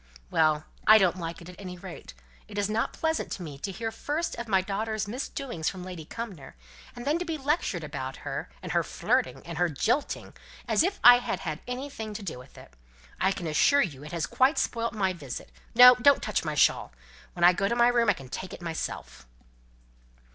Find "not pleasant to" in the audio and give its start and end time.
2.71-3.43